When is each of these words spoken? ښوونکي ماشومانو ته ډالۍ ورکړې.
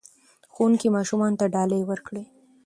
ښوونکي 0.53 0.87
ماشومانو 0.95 1.39
ته 1.39 1.45
ډالۍ 1.53 1.81
ورکړې. 1.85 2.23